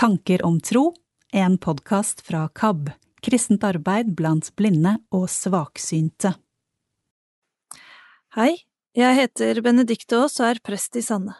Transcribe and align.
Tanker 0.00 0.44
om 0.44 0.60
tro, 0.60 0.94
en 1.32 1.58
podkast 1.58 2.20
fra 2.20 2.48
KAB, 2.48 2.90
kristent 3.20 3.64
arbeid 3.68 4.14
blant 4.16 4.46
blinde 4.56 4.94
og 5.12 5.26
svaksynte. 5.28 6.30
Hei, 8.32 8.54
jeg 8.96 9.18
heter 9.18 9.60
Benedicte 9.60 10.16
Aas 10.16 10.38
og 10.40 10.46
er 10.46 10.62
prest 10.64 10.96
i 10.96 11.02
Sande. 11.04 11.34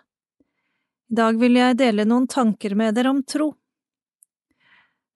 I 1.08 1.16
dag 1.22 1.40
vil 1.40 1.56
jeg 1.56 1.78
dele 1.80 2.04
noen 2.04 2.28
tanker 2.28 2.76
med 2.76 3.00
dere 3.00 3.14
om 3.14 3.22
tro. 3.24 3.48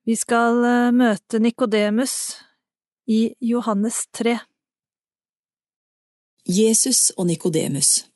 Vi 0.08 0.16
skal 0.16 0.64
eh, 0.64 0.96
møte 0.96 1.36
Nikodemus 1.36 2.16
i 3.04 3.26
Johannes 3.44 4.06
3. 4.16 4.38
Jesus 6.48 7.10
og 7.18 7.28
Nikodemus 7.28 8.06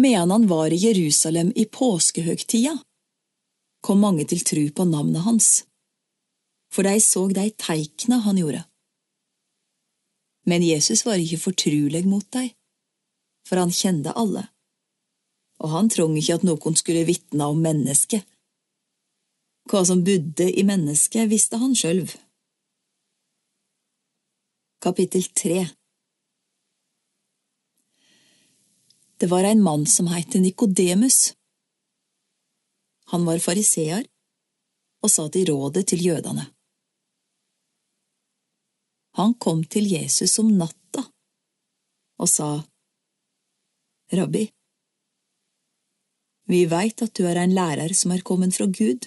Medan 0.00 0.30
han 0.30 0.46
var 0.46 0.72
i 0.72 0.76
Jerusalem 0.76 1.52
i 1.56 1.64
påskehøgtida, 1.64 2.78
kom 3.84 4.00
mange 4.00 4.24
til 4.24 4.40
tru 4.40 4.62
på 4.72 4.84
navnet 4.88 5.26
hans, 5.26 5.48
for 6.72 6.88
de 6.88 6.94
så 7.04 7.26
de 7.28 7.50
teikna 7.60 8.22
han 8.24 8.38
gjorde. 8.40 8.62
Men 10.48 10.64
Jesus 10.64 11.04
var 11.04 11.20
ikke 11.20 11.42
fortruleg 11.42 12.08
mot 12.08 12.24
dei, 12.32 12.46
for 13.44 13.60
han 13.60 13.74
kjente 13.76 14.14
alle, 14.16 14.46
og 15.60 15.74
han 15.74 15.92
trong 15.92 16.16
ikke 16.16 16.38
at 16.38 16.46
noen 16.48 16.80
skulle 16.80 17.04
vitne 17.04 17.50
om 17.52 17.60
mennesket. 17.60 18.24
Hva 19.68 19.84
som 19.84 20.00
bodde 20.06 20.48
i 20.48 20.64
mennesket, 20.64 21.28
visste 21.28 21.60
han 21.60 21.76
sjølv. 21.76 22.16
Kapittel 24.80 25.28
3 25.36 25.66
Det 29.20 29.26
var 29.26 29.44
en 29.44 29.62
mann 29.62 29.86
som 29.86 30.06
het 30.06 30.34
Nikodemus. 30.34 31.34
Han 33.12 33.24
var 33.24 33.38
fariseer 33.38 34.06
og 35.04 35.12
satt 35.12 35.36
i 35.36 35.44
rådet 35.44 35.82
til 35.92 36.04
jødene. 36.06 36.46
Han 39.20 39.34
kom 39.34 39.60
til 39.64 39.90
Jesus 39.92 40.38
om 40.40 40.48
natta 40.56 41.04
og 42.20 42.32
sa, 42.32 42.48
Rabbi, 44.16 44.46
vi 46.48 46.64
veit 46.72 47.04
at 47.04 47.12
du 47.12 47.28
er 47.28 47.44
en 47.44 47.52
lærer 47.54 47.92
som 47.92 48.16
er 48.16 48.24
kommet 48.24 48.56
fra 48.56 48.66
Gud, 48.72 49.04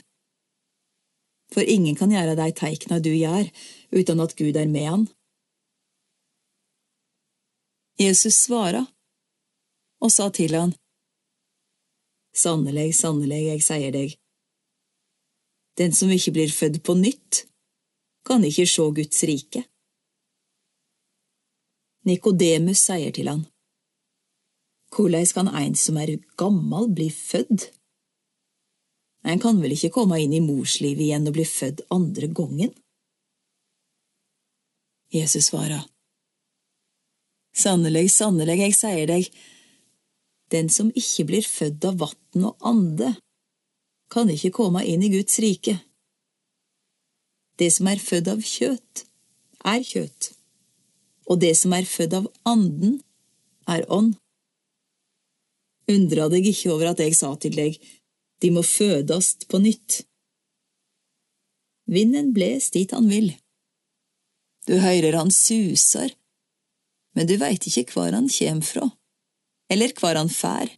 for 1.54 1.66
ingen 1.66 1.98
kan 1.98 2.14
gjøre 2.14 2.38
de 2.38 2.52
teikna 2.54 3.02
du 3.02 3.16
gjør, 3.16 3.50
uten 3.90 4.22
at 4.22 4.38
Gud 4.38 4.62
er 4.62 4.70
med 4.70 4.90
han. 4.92 5.12
Jesus 7.98 8.46
svara 8.46 8.86
og 10.04 10.12
sa 10.12 10.30
til 10.36 10.56
han, 10.58 10.76
Sannelig, 12.34 12.96
sannelig, 12.98 13.44
jeg 13.46 13.62
sier 13.62 13.94
deg, 13.94 14.16
den 15.78 15.94
som 15.94 16.10
ikke 16.14 16.34
blir 16.34 16.54
født 16.54 16.80
på 16.86 16.96
nytt, 16.98 17.44
kan 18.26 18.42
ikke 18.46 18.66
sjå 18.70 18.88
Guds 18.98 19.22
rike. 19.30 19.62
Nikodemus 22.10 22.82
sier 22.84 23.14
til 23.16 23.30
han, 23.30 23.46
Hvordan 24.94 25.30
kan 25.34 25.50
en 25.58 25.78
som 25.78 25.98
er 25.98 26.18
gammel, 26.38 26.90
bli 26.94 27.08
fødd? 27.10 27.70
En 29.26 29.40
kan 29.40 29.62
vel 29.62 29.74
ikke 29.74 29.94
komme 29.96 30.20
inn 30.22 30.36
i 30.36 30.44
morslivet 30.44 31.06
igjen 31.08 31.30
og 31.30 31.38
bli 31.38 31.46
født 31.48 31.86
andre 31.94 32.28
gangen? 32.28 32.74
Jesus 35.14 35.50
svarer, 35.50 35.86
Sannelig, 37.54 38.10
sannelig, 38.10 38.58
jeg 38.58 38.74
sier 38.74 39.10
deg, 39.10 39.28
den 40.54 40.70
som 40.70 40.92
ikke 40.94 41.26
blir 41.30 41.48
født 41.48 41.86
av 41.90 41.98
vann 42.02 42.46
og 42.50 42.68
ande, 42.70 43.16
kan 44.14 44.30
ikke 44.30 44.54
komme 44.54 44.84
inn 44.86 45.04
i 45.06 45.12
Guds 45.14 45.40
rike. 45.42 45.80
Det 47.58 47.70
som 47.74 47.90
er 47.90 48.02
født 48.02 48.30
av 48.30 48.42
kjøtt, 48.46 49.06
er 49.66 49.82
kjøtt, 49.86 50.32
og 51.30 51.42
det 51.42 51.54
som 51.58 51.74
er 51.74 51.90
født 51.90 52.18
av 52.20 52.30
anden, 52.50 53.00
er 53.70 53.86
ånd. 53.90 54.16
Undra 55.90 56.30
deg 56.32 56.48
ikke 56.48 56.74
over 56.74 56.92
at 56.94 57.02
jeg 57.04 57.16
sa 57.18 57.34
til 57.40 57.56
deg, 57.58 57.78
de 58.44 58.52
må 58.52 58.64
fødast 58.66 59.48
på 59.50 59.60
nytt. 59.64 60.04
Vinden 61.90 62.32
bles 62.36 62.70
dit 62.76 62.92
han 62.96 63.10
vil. 63.12 63.32
Du 64.68 64.78
høyrer 64.80 65.18
han 65.20 65.32
suser, 65.34 66.14
men 67.16 67.28
du 67.28 67.36
veit 67.40 67.66
ikke 67.68 67.90
hvor 67.96 68.14
han 68.16 68.30
kjem 68.32 68.62
fra 68.64 68.88
eller 69.72 69.94
kvar 69.96 70.20
han 70.20 70.30
fær. 70.30 70.72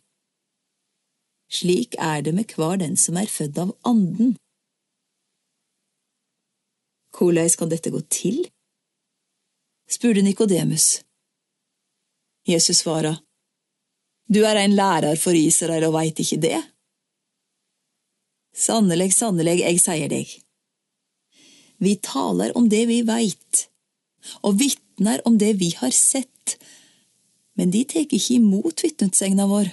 Slik 1.51 1.95
er 2.01 2.21
det 2.25 2.33
med 2.35 2.51
hver 2.57 2.79
den 2.81 2.97
som 2.97 3.17
er 3.17 3.29
født 3.29 3.57
av 3.61 3.73
Anden. 3.87 4.35
Korleis 7.15 7.55
kan 7.55 7.71
dette 7.71 7.93
gå 7.93 8.01
til? 8.11 8.43
spurte 9.89 10.21
Nikodemus. 10.21 11.01
Jesus 12.47 12.81
svara, 12.81 13.15
Du 14.27 14.41
er 14.45 14.57
ein 14.57 14.75
lærer 14.75 15.15
for 15.21 15.37
Israel 15.37 15.85
og 15.87 15.93
veit 15.93 16.19
ikke 16.19 16.41
det? 16.41 16.61
Sannelig, 18.55 19.11
sannelig, 19.13 19.59
jeg 19.61 19.81
sier 19.83 20.09
deg. 20.09 20.31
Vi 21.77 21.95
taler 22.01 22.55
om 22.57 22.69
det 22.71 22.85
vi 22.89 23.01
veit, 23.05 23.65
og 24.41 24.57
vitner 24.61 25.21
om 25.27 25.37
det 25.37 25.53
vi 25.59 25.73
har 25.77 25.93
sett, 25.93 26.55
men 27.55 27.71
de 27.71 27.83
tek 27.87 28.13
ikke 28.13 28.37
imot 28.37 28.83
vitnesegna 28.83 29.47
vår. 29.49 29.71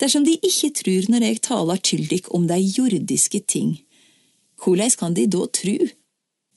Dersom 0.00 0.24
de 0.24 0.36
ikke 0.38 0.70
trur 0.80 1.08
når 1.12 1.26
jeg 1.26 1.42
taler 1.44 1.80
til 1.90 2.06
dykk 2.08 2.30
om 2.36 2.46
de 2.48 2.58
jordiske 2.60 3.40
ting, 3.44 3.74
hvordan 4.62 4.94
kan 4.98 5.14
de 5.14 5.26
da 5.30 5.44
tru 5.60 5.76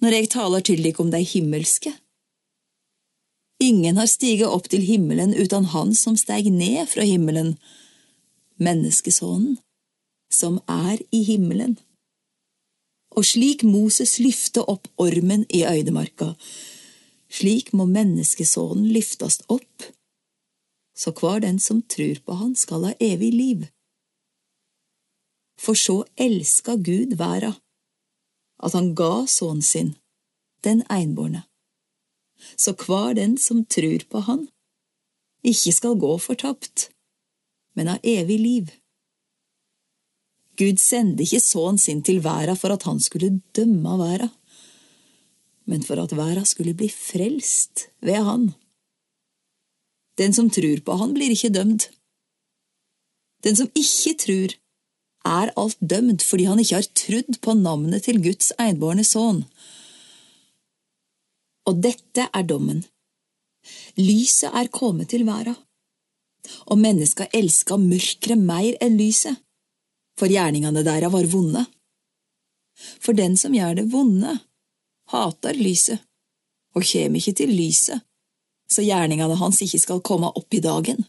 når 0.01 0.15
jeg 0.17 0.31
taler 0.33 0.63
til 0.65 0.83
dykk 0.83 1.03
om 1.03 1.11
de 1.13 1.21
himmelske? 1.33 1.93
Ingen 3.61 3.99
har 3.99 4.09
stiget 4.09 4.49
opp 4.49 4.71
til 4.71 4.81
himmelen 4.81 5.35
uten 5.37 5.67
Han 5.75 5.93
som 5.93 6.15
steg 6.17 6.47
ned 6.49 6.87
fra 6.89 7.05
himmelen, 7.05 7.57
menneskesonen, 8.57 9.59
som 10.33 10.57
er 10.65 10.97
i 11.13 11.21
himmelen. 11.27 11.75
Og 13.11 13.27
slik 13.27 13.61
Moses 13.67 14.17
lyfte 14.23 14.63
opp 14.65 14.87
ormen 14.97 15.45
i 15.49 15.61
øydemarka, 15.67 16.31
slik 17.31 17.71
må 17.73 17.87
menneskesonen 17.87 18.89
lyftast 18.91 19.45
opp, 19.51 19.85
så 20.97 21.13
hver 21.15 21.41
den 21.45 21.59
som 21.59 21.81
trur 21.81 22.19
på 22.25 22.37
han 22.41 22.55
skal 22.59 22.89
ha 22.89 22.93
evig 22.99 23.31
liv. 23.33 23.67
For 25.61 25.77
så 25.77 26.01
elska 26.19 26.75
Gud 26.75 27.15
verda, 27.19 27.53
at 28.61 28.75
han 28.77 28.91
ga 28.97 29.25
sønnen 29.29 29.65
sin, 29.65 29.95
den 30.65 30.83
einbårne, 30.89 31.45
så 32.57 32.73
hver 32.73 33.15
den 33.17 33.37
som 33.37 33.63
trur 33.65 34.03
på 34.09 34.25
han, 34.27 34.47
ikke 35.45 35.73
skal 35.73 35.97
gå 36.01 36.17
fortapt, 36.21 36.89
men 37.77 37.89
ha 37.89 37.97
evig 38.03 38.37
liv. 38.41 38.75
Gud 40.59 40.81
sendte 40.81 41.23
ikke 41.23 41.41
sønnen 41.41 41.79
sin 41.81 42.03
til 42.05 42.19
verda 42.25 42.57
for 42.59 42.73
at 42.75 42.85
han 42.85 42.99
skulle 43.01 43.39
dømme 43.55 43.95
verda 44.01 44.29
men 45.71 45.85
for 45.87 45.99
at 46.01 46.13
verda 46.17 46.43
skulle 46.47 46.75
bli 46.77 46.89
frelst 46.91 47.87
ved 48.03 48.19
Han. 48.27 48.49
Den 50.19 50.35
som 50.35 50.49
trur 50.51 50.83
på 50.83 50.97
Han, 50.99 51.15
blir 51.15 51.31
ikke 51.31 51.53
dømt. 51.55 51.87
Den 53.45 53.55
som 53.57 53.71
ikke 53.73 54.17
trur, 54.19 54.57
er 55.25 55.51
alt 55.57 55.77
dømt 55.79 56.23
fordi 56.25 56.47
han 56.49 56.59
ikke 56.61 56.79
har 56.79 56.87
trudd 56.97 57.39
på 57.45 57.53
navnet 57.57 58.07
til 58.07 58.21
Guds 58.23 58.51
enbårne 58.59 59.05
sønn. 59.05 59.43
Og 61.69 61.81
dette 61.83 62.25
er 62.25 62.47
dommen. 62.49 62.81
Lyset 64.01 64.49
er 64.49 64.71
kommet 64.73 65.11
til 65.13 65.27
verda, 65.27 65.53
og 66.73 66.79
menneska 66.81 67.27
elska 67.37 67.77
mørket 67.77 68.39
mer 68.39 68.79
enn 68.81 68.97
lyset, 68.97 69.37
for 70.17 70.31
gjerningene 70.31 70.81
deres 70.85 71.13
var 71.13 71.29
vonde. 71.29 71.65
For 72.97 73.13
den 73.13 73.37
som 73.37 73.53
gjør 73.53 73.77
det 73.77 73.91
vonde, 73.93 74.39
hater 75.11 75.57
lyset 75.57 76.01
og 76.75 76.85
kjem 76.87 77.17
ikke 77.19 77.35
til 77.41 77.51
lyset, 77.51 77.99
så 78.71 78.83
gjerningene 78.85 79.35
hans 79.39 79.59
ikke 79.65 79.81
skal 79.81 80.03
komme 80.05 80.29
opp 80.31 80.53
i 80.55 80.61
dagen. 80.63 81.03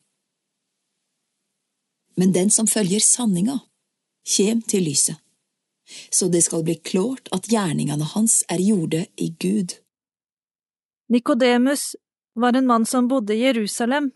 Men 2.18 2.34
den 2.34 2.50
som 2.50 2.66
følger 2.68 3.00
sanninga, 3.00 3.60
kjem 4.26 4.62
til 4.68 4.84
lyset, 4.88 5.18
så 6.10 6.28
det 6.32 6.42
skal 6.46 6.64
bli 6.66 6.76
klart 6.82 7.30
at 7.34 7.48
gjerningene 7.50 8.06
hans 8.14 8.42
er 8.50 8.62
gjorde 8.62 9.06
i 9.16 9.30
Gud. 9.40 9.78
Nikodemus 11.12 11.92
var 12.34 12.56
en 12.56 12.66
mann 12.66 12.86
som 12.86 13.08
bodde 13.08 13.34
i 13.34 13.42
Jerusalem. 13.44 14.10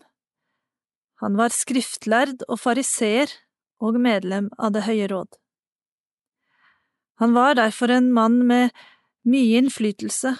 Han 1.21 1.37
var 1.37 1.53
skriftlærd 1.53 2.43
og 2.47 2.59
fariseer 2.61 3.31
og 3.81 3.99
medlem 4.01 4.49
av 4.57 4.73
Det 4.73 4.85
høye 4.87 5.09
råd. 5.11 5.37
Han 7.17 7.33
var 7.33 7.57
derfor 7.57 7.89
en 7.93 8.11
mann 8.13 8.43
med 8.45 8.69
mye 9.27 9.61
innflytelse 9.61 10.33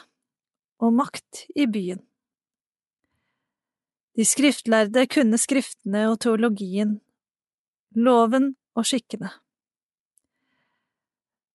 og 0.83 0.93
makt 0.95 1.45
i 1.55 1.67
byen. 1.69 1.99
De 4.17 4.25
skriftlærde 4.25 5.03
kunne 5.13 5.37
skriftene 5.37 6.07
og 6.09 6.21
teologien, 6.23 6.97
loven 7.93 8.55
og 8.77 8.87
skikkene. 8.89 9.29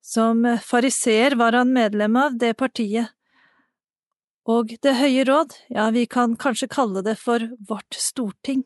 Som 0.02 0.44
fariseer 0.62 1.34
var 1.38 1.56
han 1.58 1.72
medlem 1.74 2.18
av 2.18 2.38
det 2.38 2.54
partiet, 2.58 3.10
og 4.42 4.74
Det 4.82 4.96
høye 4.98 5.22
råd, 5.22 5.54
ja, 5.70 5.90
vi 5.94 6.02
kan 6.06 6.34
kanskje 6.34 6.66
kalle 6.66 7.02
det 7.06 7.14
for 7.18 7.38
vårt 7.62 7.94
storting. 7.94 8.64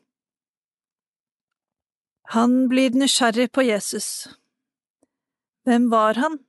Han 2.33 2.67
blir 2.67 2.97
nysgjerrig 2.97 3.51
på 3.53 3.61
Jesus. 3.61 4.27
Hvem 5.69 5.85
var 5.93 6.17
han, 6.17 6.39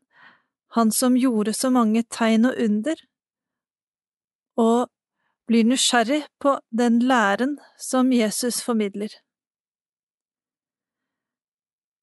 han 0.77 0.93
som 0.93 1.17
gjorde 1.17 1.55
så 1.57 1.71
mange 1.71 2.03
tegn 2.03 2.51
og 2.51 2.59
under, 2.65 3.01
og 4.59 4.89
blir 5.49 5.65
nysgjerrig 5.65 6.27
på 6.43 6.59
den 6.69 7.01
læren 7.09 7.57
som 7.81 8.13
Jesus 8.13 8.61
formidler? 8.65 9.15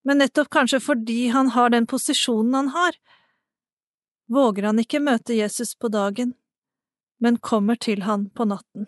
men 0.06 0.21
nettopp 0.21 0.50
kanskje 0.53 0.79
fordi 0.79 1.27
han 1.33 1.47
har 1.56 1.69
den 1.73 1.88
posisjonen 1.89 2.53
han 2.53 2.67
har, 2.69 2.97
våger 4.29 4.67
han 4.69 4.79
ikke 4.79 5.01
møte 5.01 5.33
Jesus 5.33 5.73
på 5.75 5.89
dagen, 5.89 6.35
men 7.17 7.41
kommer 7.41 7.79
til 7.81 8.06
han 8.06 8.29
på 8.29 8.45
natten. 8.45 8.85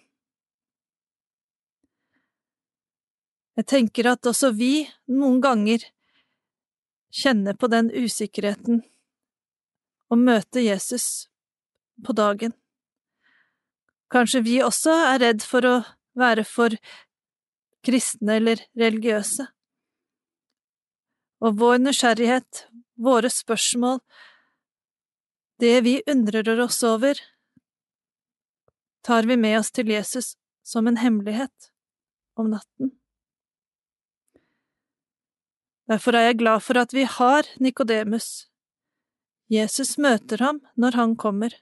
Jeg 3.58 3.66
tenker 3.66 4.12
at 4.12 4.30
også 4.30 4.52
vi 4.54 4.86
noen 5.10 5.42
ganger 5.42 5.88
kjenner 7.10 7.58
på 7.58 7.70
den 7.74 7.90
usikkerheten 7.90 8.84
å 10.10 10.18
møte 10.20 10.64
Jesus 10.64 11.28
på 12.06 12.16
dagen. 12.16 12.54
Kanskje 14.14 14.44
vi 14.46 14.62
også 14.64 14.94
er 15.12 15.22
redd 15.26 15.44
for 15.44 15.68
å 15.68 15.76
være 16.18 16.46
for 16.48 16.76
kristne 17.86 18.40
eller 18.40 18.64
religiøse 18.80 19.50
og 21.44 21.58
vår 21.62 21.82
nysgjerrighet, 21.84 22.66
våre 22.98 23.30
spørsmål, 23.30 24.00
det 25.62 25.82
vi 25.86 26.00
undrer 26.10 26.60
oss 26.62 26.82
over, 26.86 27.20
tar 29.06 29.30
vi 29.30 29.38
med 29.38 29.60
oss 29.60 29.72
til 29.72 29.90
Jesus 29.94 30.36
som 30.66 30.88
en 30.90 30.98
hemmelighet 30.98 31.72
om 32.38 32.50
natten. 32.54 32.92
Derfor 35.88 36.18
er 36.18 36.28
jeg 36.28 36.42
glad 36.42 36.66
for 36.66 36.78
at 36.82 36.94
vi 36.94 37.06
har 37.08 37.48
Nikodemus. 37.64 38.50
Jesus 39.48 39.96
møter 39.98 40.42
ham 40.44 40.60
når 40.76 40.98
han 41.00 41.16
kommer. 41.16 41.54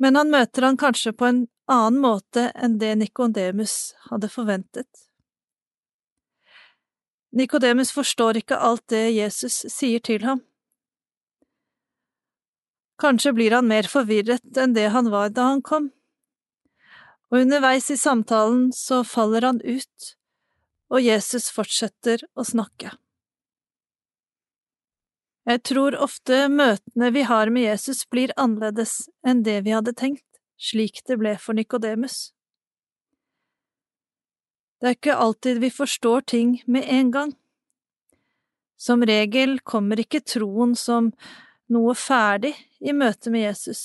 Men 0.00 0.16
han 0.16 0.32
møter 0.32 0.66
han 0.68 0.76
kanskje 0.80 1.12
på 1.16 1.28
en 1.28 1.40
annen 1.70 2.00
måte 2.02 2.50
enn 2.54 2.78
det 2.80 2.92
Nikodemus 3.00 3.94
hadde 4.10 4.28
forventet. 4.32 5.06
Nikodemus 7.36 7.92
forstår 7.94 8.40
ikke 8.40 8.58
alt 8.58 8.88
det 8.90 9.06
Jesus 9.14 9.62
sier 9.70 10.02
til 10.02 10.24
ham. 10.26 10.42
Kanskje 13.00 13.32
blir 13.32 13.54
han 13.56 13.68
mer 13.70 13.88
forvirret 13.88 14.58
enn 14.60 14.74
det 14.76 14.90
han 14.92 15.08
var 15.12 15.30
da 15.32 15.46
han 15.52 15.62
kom, 15.64 15.88
og 17.30 17.44
underveis 17.44 17.88
i 17.94 17.96
samtalen 17.96 18.72
så 18.76 19.04
faller 19.06 19.46
han 19.46 19.60
ut, 19.62 20.10
og 20.90 21.00
Jesus 21.06 21.48
fortsetter 21.54 22.26
å 22.34 22.44
snakke. 22.44 22.90
Jeg 25.50 25.62
tror 25.66 25.96
ofte 25.98 26.44
møtene 26.46 27.08
vi 27.10 27.22
har 27.26 27.50
med 27.50 27.64
Jesus 27.64 28.04
blir 28.06 28.30
annerledes 28.38 29.08
enn 29.26 29.40
det 29.42 29.56
vi 29.66 29.72
hadde 29.74 29.96
tenkt, 29.98 30.26
slik 30.54 31.00
det 31.08 31.16
ble 31.18 31.32
for 31.42 31.58
Nikodemus. 31.58 32.30
Det 34.78 34.86
er 34.86 34.94
ikke 34.94 35.16
alltid 35.24 35.58
vi 35.64 35.72
forstår 35.74 36.22
ting 36.32 36.52
med 36.70 36.86
en 36.86 37.10
gang. 37.16 37.32
Som 38.78 39.02
regel 39.02 39.58
kommer 39.60 39.98
ikke 39.98 40.22
troen 40.22 40.76
som 40.78 41.10
noe 41.66 41.96
ferdig 41.98 42.54
i 42.78 42.94
møte 42.94 43.34
med 43.34 43.48
Jesus. 43.48 43.82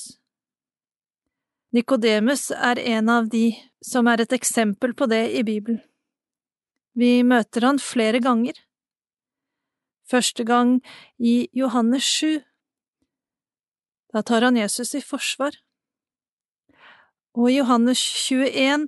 Nikodemus 1.74 2.52
er 2.54 2.80
en 2.80 3.10
av 3.10 3.28
de 3.34 3.50
som 3.84 4.06
er 4.08 4.22
et 4.22 4.38
eksempel 4.38 4.94
på 4.94 5.10
det 5.10 5.26
i 5.34 5.42
Bibelen. 5.44 5.82
Vi 6.94 7.26
møter 7.28 7.66
han 7.68 7.82
flere 7.82 8.22
ganger. 8.24 8.54
Første 10.06 10.44
gang 10.46 10.80
i 11.18 11.50
Johannes 11.54 12.06
7. 12.06 12.42
Da 14.14 14.22
tar 14.22 14.46
han 14.46 14.58
Jesus 14.58 14.94
i 14.96 15.02
forsvar. 15.02 15.58
Og 17.36 17.50
i 17.52 17.58
Johannes 17.58 18.00
21 18.30 18.88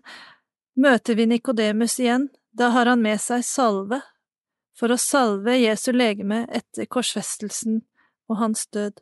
Møter 0.78 1.18
vi 1.18 1.26
Nikodemus 1.26 1.96
igjen, 1.98 2.28
da 2.54 2.70
har 2.70 2.86
han 2.86 3.02
med 3.02 3.18
seg 3.18 3.42
salve 3.42 3.98
for 4.78 4.94
å 4.94 5.00
salve 5.02 5.56
Jesu 5.58 5.90
legeme 5.90 6.44
etter 6.54 6.86
korsfestelsen 6.86 7.80
og 8.30 8.38
hans 8.38 8.68
død. 8.70 9.02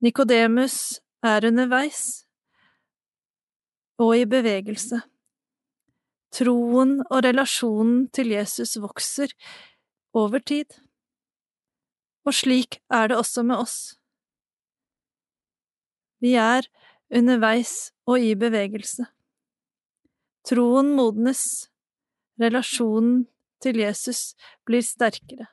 Nikodemus 0.00 1.02
er 1.20 1.44
underveis 1.44 2.24
og 4.00 4.16
i 4.16 4.24
bevegelse. 4.28 5.02
Troen 6.34 6.96
og 7.04 7.20
relasjonen 7.22 8.08
til 8.14 8.32
Jesus 8.34 8.74
vokser 8.82 9.30
over 10.18 10.42
tid, 10.42 10.66
og 12.26 12.34
slik 12.34 12.80
er 12.90 13.12
det 13.12 13.18
også 13.20 13.44
med 13.46 13.62
oss. 13.62 13.76
Vi 16.24 16.32
er 16.40 16.66
underveis 17.14 17.92
og 18.08 18.18
i 18.18 18.32
bevegelse. 18.38 19.06
Troen 20.48 20.90
modnes, 20.96 21.44
relasjonen 22.40 23.24
til 23.62 23.78
Jesus 23.84 24.34
blir 24.66 24.82
sterkere. 24.84 25.46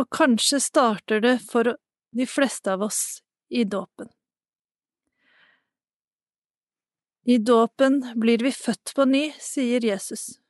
Og 0.00 0.08
kanskje 0.12 0.60
starter 0.60 1.20
det 1.24 1.36
for 1.48 1.76
de 2.16 2.26
fleste 2.26 2.72
av 2.72 2.84
oss 2.88 3.20
i 3.48 3.64
dåpen. 3.64 4.08
I 7.30 7.38
dåpen 7.38 8.00
blir 8.18 8.42
vi 8.42 8.50
født 8.52 8.94
på 8.96 9.04
ny, 9.06 9.22
sier 9.38 9.84
Jesus. 9.86 10.40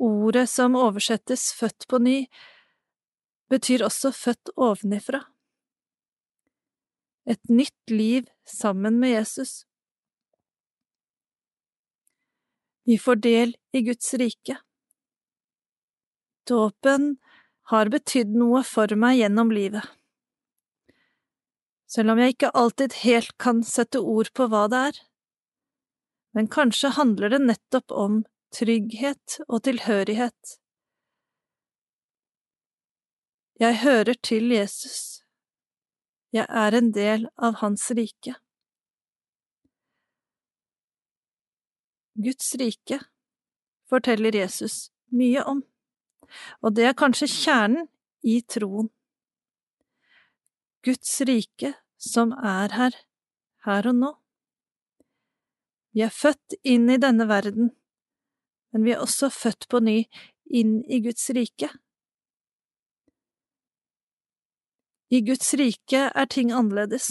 Ordet 0.00 0.46
som 0.48 0.78
oversettes 0.80 1.50
født 1.52 1.84
på 1.92 2.00
ny, 2.00 2.16
betyr 3.52 3.84
også 3.84 4.14
født 4.16 4.54
ovenifra 4.56 5.26
et 7.24 7.48
nytt 7.48 7.90
liv 7.90 8.30
sammen 8.48 8.98
med 9.00 9.10
Jesus. 9.10 9.66
Vi 12.84 12.98
får 12.98 13.20
del 13.22 13.56
i 13.72 13.84
Guds 13.86 14.14
rike. 14.14 14.58
Dåpen 16.48 17.16
har 17.70 17.92
betydd 17.92 18.34
noe 18.34 18.64
for 18.66 18.90
meg 18.98 19.20
gjennom 19.20 19.52
livet. 19.54 19.84
Selv 21.86 22.14
om 22.14 22.18
jeg 22.18 22.34
ikke 22.34 22.54
alltid 22.58 22.98
helt 23.04 23.36
kan 23.38 23.62
sette 23.62 24.00
ord 24.00 24.32
på 24.34 24.48
hva 24.50 24.66
det 24.72 24.84
er. 24.90 25.00
Men 26.32 26.48
kanskje 26.48 26.94
handler 26.96 27.34
det 27.34 27.42
nettopp 27.44 27.92
om 27.92 28.22
trygghet 28.56 29.40
og 29.48 29.64
tilhørighet. 29.68 30.58
Jeg 33.60 33.82
hører 33.84 34.16
til 34.24 34.50
Jesus 34.50 35.22
jeg 36.32 36.46
er 36.48 36.72
en 36.72 36.88
del 36.96 37.26
av 37.36 37.58
Hans 37.60 37.90
rike. 37.92 38.32
Guds 42.24 42.54
rike 42.60 42.98
forteller 43.92 44.36
Jesus 44.36 44.86
mye 45.12 45.44
om, 45.44 45.60
og 46.64 46.72
det 46.76 46.86
er 46.88 46.96
kanskje 46.96 47.28
kjernen 47.28 47.90
i 48.24 48.38
troen. 48.48 48.88
Guds 50.88 51.12
rike 51.28 51.74
som 52.00 52.32
er 52.32 52.72
her, 52.78 52.96
her 53.68 53.92
og 53.92 53.98
nå. 54.00 54.12
Vi 55.92 56.04
er 56.04 56.12
født 56.12 56.56
inn 56.64 56.88
i 56.90 56.98
denne 57.00 57.26
verden, 57.28 57.70
men 58.72 58.84
vi 58.84 58.94
er 58.94 59.02
også 59.04 59.28
født 59.32 59.68
på 59.68 59.82
ny 59.84 59.98
inn 60.52 60.78
i 60.88 61.02
Guds 61.04 61.28
rike. 61.36 61.68
I 65.12 65.20
Guds 65.20 65.52
rike 65.60 66.06
er 66.08 66.28
ting 66.32 66.52
annerledes. 66.56 67.08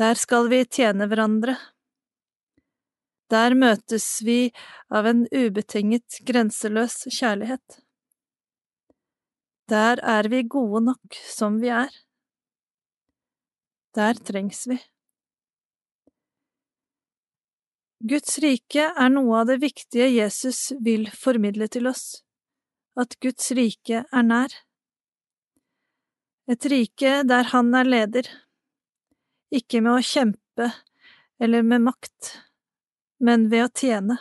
Der 0.00 0.18
skal 0.18 0.48
vi 0.50 0.64
tjene 0.66 1.06
hverandre. 1.06 1.54
Der 3.30 3.54
møtes 3.54 4.06
vi 4.26 4.50
av 4.90 5.06
en 5.06 5.26
ubetinget, 5.30 6.18
grenseløs 6.26 7.04
kjærlighet. 7.14 7.78
Der 9.70 10.02
er 10.02 10.26
vi 10.32 10.42
gode 10.50 10.82
nok 10.88 11.20
som 11.30 11.60
vi 11.62 11.70
er. 11.70 11.94
Der 13.94 14.18
trengs 14.18 14.66
vi. 14.66 14.80
Guds 18.00 18.38
rike 18.40 18.86
er 18.96 19.10
noe 19.12 19.42
av 19.42 19.50
det 19.50 19.58
viktige 19.60 20.06
Jesus 20.08 20.70
vil 20.80 21.02
formidle 21.12 21.66
til 21.68 21.84
oss, 21.90 22.22
at 22.96 23.12
Guds 23.20 23.50
rike 23.52 24.06
er 24.08 24.24
nær. 24.24 24.54
Et 26.48 26.68
rike 26.72 27.18
der 27.28 27.50
han 27.52 27.68
er 27.76 27.84
leder, 27.84 28.30
ikke 29.52 29.82
med 29.84 29.98
å 29.98 30.06
kjempe 30.12 30.70
eller 31.40 31.60
med 31.60 31.84
makt, 31.90 32.32
men 33.20 33.50
ved 33.52 33.66
å 33.66 33.70
tjene. 33.82 34.16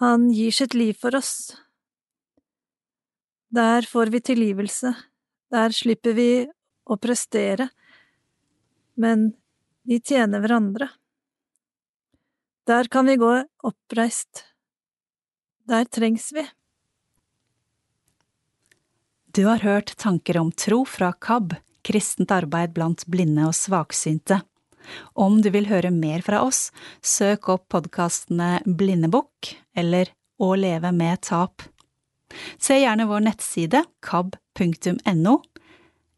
Han 0.00 0.30
gir 0.32 0.56
sitt 0.56 0.72
liv 0.72 0.96
for 0.96 1.20
oss. 1.20 1.52
Der 3.52 3.84
får 3.84 4.08
vi 4.08 4.24
tilgivelse, 4.24 4.96
der 5.52 5.76
slipper 5.76 6.16
vi 6.16 6.30
å 6.88 6.96
prestere, 6.96 7.68
men 8.96 9.34
de 9.84 10.00
tjener 10.00 10.40
hverandre. 10.40 10.88
Der 12.66 12.88
kan 12.88 13.06
vi 13.06 13.16
gå 13.16 13.32
oppreist. 13.62 14.44
Der 15.68 15.84
trengs 15.84 16.32
vi. 16.32 16.46
Du 19.34 19.44
har 19.44 19.58
hørt 19.58 19.96
tanker 19.96 20.38
om 20.38 20.52
tro 20.52 20.84
fra 20.84 21.12
KAB, 21.12 21.54
kristent 21.82 22.32
arbeid 22.32 22.72
blant 22.72 23.04
blinde 23.06 23.48
og 23.48 23.56
svaksynte. 23.58 24.40
Om 25.12 25.40
du 25.42 25.50
vil 25.52 25.68
høre 25.68 25.90
mer 25.92 26.24
fra 26.24 26.42
oss, 26.44 26.68
søk 27.02 27.48
opp 27.52 27.68
podkastene 27.72 28.58
Blindebukk 28.64 29.54
eller 29.76 30.12
Å 30.34 30.48
leve 30.58 30.90
med 30.90 31.20
tap. 31.22 31.62
Se 32.58 32.74
gjerne 32.80 33.04
vår 33.06 33.22
nettside 33.22 33.84
kab.no, 34.02 35.36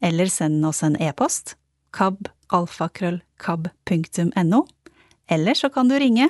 eller 0.00 0.30
send 0.32 0.64
oss 0.64 0.80
en 0.86 0.96
e-post 0.96 1.52
kabalfakrøllkab.no, 1.96 4.60
eller 5.28 5.54
så 5.54 5.68
kan 5.72 5.88
du 5.88 5.98
ringe 5.98 6.28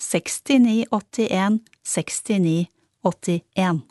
6981 0.00 1.60
6981. 1.84 3.82